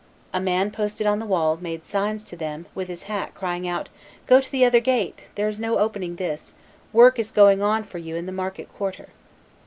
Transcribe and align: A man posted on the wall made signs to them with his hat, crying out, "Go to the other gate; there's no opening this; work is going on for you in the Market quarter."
A 0.33 0.39
man 0.41 0.71
posted 0.71 1.05
on 1.05 1.19
the 1.19 1.27
wall 1.27 1.59
made 1.61 1.85
signs 1.85 2.23
to 2.23 2.35
them 2.35 2.65
with 2.73 2.87
his 2.87 3.03
hat, 3.03 3.35
crying 3.35 3.67
out, 3.67 3.87
"Go 4.25 4.41
to 4.41 4.51
the 4.51 4.65
other 4.65 4.79
gate; 4.79 5.19
there's 5.35 5.59
no 5.59 5.77
opening 5.77 6.15
this; 6.15 6.55
work 6.91 7.19
is 7.19 7.29
going 7.29 7.61
on 7.61 7.83
for 7.83 7.99
you 7.99 8.15
in 8.15 8.25
the 8.25 8.31
Market 8.31 8.67
quarter." 8.73 9.09